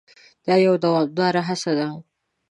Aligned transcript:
دا 0.45 0.55
یوه 0.65 0.77
دوامداره 0.83 1.41
هڅه 1.49 1.71
ده. 1.77 1.87